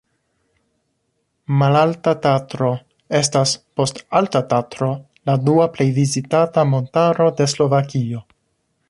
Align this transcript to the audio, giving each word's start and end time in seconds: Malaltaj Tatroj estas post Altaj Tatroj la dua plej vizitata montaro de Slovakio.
Malaltaj 1.57 2.13
Tatroj 2.23 2.71
estas 3.19 3.53
post 3.81 4.01
Altaj 4.21 4.43
Tatroj 4.55 4.91
la 5.31 5.37
dua 5.51 5.69
plej 5.77 5.89
vizitata 5.99 6.65
montaro 6.75 7.29
de 7.43 7.49
Slovakio. 7.55 8.25